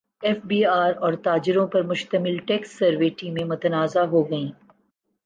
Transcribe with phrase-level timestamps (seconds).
[0.23, 4.49] F B R اور تاجروں پر مشتمل ٹیکس سروے ٹیمیں متنازع ہو گئیں